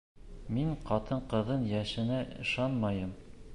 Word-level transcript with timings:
Мин 0.55 0.71
ҡатын-ҡыҙҙың 0.87 1.69
йәшенә 1.75 2.25
ышанмайым. 2.47 3.15